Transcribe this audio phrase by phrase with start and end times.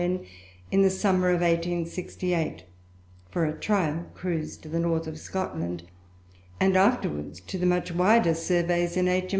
[0.01, 0.25] N.,
[0.71, 2.63] in the summer of 1868,
[3.29, 5.83] for a trial cruise to the North of Scotland,
[6.59, 9.29] and afterwards to the much wider surveys in H.